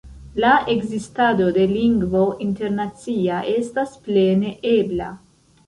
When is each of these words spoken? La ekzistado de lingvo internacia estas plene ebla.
La 0.43 0.53
ekzistado 0.75 1.49
de 1.57 1.65
lingvo 1.73 2.23
internacia 2.47 3.39
estas 3.55 3.95
plene 4.09 4.59
ebla. 4.75 5.15